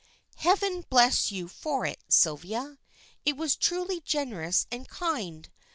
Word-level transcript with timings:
"Heaven 0.37 0.83
bless 0.89 1.31
you 1.31 1.47
for 1.47 1.85
it, 1.85 1.99
Sylvia. 2.09 2.79
It 3.23 3.37
was 3.37 3.55
truly 3.55 4.01
generous 4.03 4.65
and 4.71 4.89
kind. 4.89 5.47